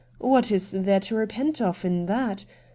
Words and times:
What 0.17 0.51
is 0.51 0.71
there 0.71 0.99
to 0.99 1.15
repent 1.15 1.61
of 1.61 1.85
in 1.85 2.07
that 2.07 2.45